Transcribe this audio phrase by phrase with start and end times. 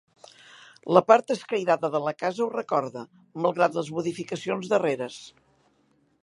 [0.97, 3.05] La part escairada de la casa ho recorda,
[3.45, 5.21] malgrat les modificacions darreres.